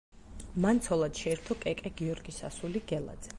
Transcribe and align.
მან 0.63 0.79
ცოლად 0.87 1.21
შეირთო 1.25 1.59
კეკე 1.67 1.93
გიორგის 2.01 2.41
ასული 2.51 2.83
გელაძე. 2.95 3.29